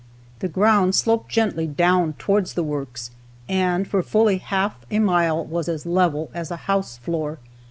The 0.39 0.47
ground 0.47 0.95
sloped 0.95 1.29
gently 1.29 1.67
down 1.67 2.13
towards 2.13 2.55
the 2.55 2.63
works, 2.63 3.11
and 3.47 3.87
for 3.87 4.01
fully 4.01 4.39
half 4.39 4.75
a 4.89 4.97
mile 4.97 5.45
was 5.45 5.69
as 5.69 5.85
level 5.85 6.31
as 6.33 6.49
a 6.49 6.55
house 6.65 6.97
floor. 6.97 7.37